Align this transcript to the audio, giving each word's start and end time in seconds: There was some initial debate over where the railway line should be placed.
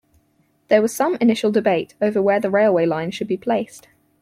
There 0.69 0.81
was 0.81 0.95
some 0.95 1.15
initial 1.21 1.51
debate 1.51 1.93
over 2.01 2.19
where 2.23 2.39
the 2.39 2.49
railway 2.49 2.87
line 2.87 3.11
should 3.11 3.27
be 3.27 3.37
placed. 3.37 3.87